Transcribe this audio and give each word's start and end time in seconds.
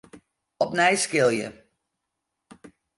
Opnij 0.65 0.95
skilje. 1.03 1.47